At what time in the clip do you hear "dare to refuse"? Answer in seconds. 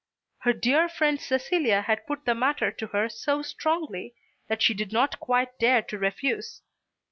5.59-6.63